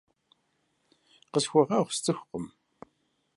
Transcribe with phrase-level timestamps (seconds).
[1.31, 2.45] Къысхуэгъуэгъу, сцӏыхукъым.